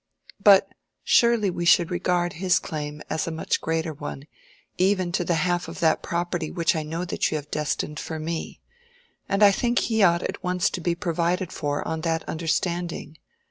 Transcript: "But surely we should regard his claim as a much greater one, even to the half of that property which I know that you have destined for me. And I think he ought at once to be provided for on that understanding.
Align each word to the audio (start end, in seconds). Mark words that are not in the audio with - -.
"But 0.43 0.67
surely 1.03 1.51
we 1.51 1.63
should 1.63 1.91
regard 1.91 2.33
his 2.33 2.57
claim 2.57 3.03
as 3.07 3.27
a 3.27 3.31
much 3.31 3.61
greater 3.61 3.93
one, 3.93 4.23
even 4.79 5.11
to 5.11 5.23
the 5.23 5.35
half 5.35 5.67
of 5.67 5.79
that 5.81 6.01
property 6.01 6.49
which 6.49 6.75
I 6.75 6.81
know 6.81 7.05
that 7.05 7.29
you 7.29 7.35
have 7.37 7.51
destined 7.51 7.99
for 7.99 8.17
me. 8.17 8.61
And 9.29 9.43
I 9.43 9.51
think 9.51 9.77
he 9.77 10.01
ought 10.01 10.23
at 10.23 10.43
once 10.43 10.71
to 10.71 10.81
be 10.81 10.95
provided 10.95 11.51
for 11.53 11.87
on 11.87 12.01
that 12.01 12.27
understanding. 12.27 13.19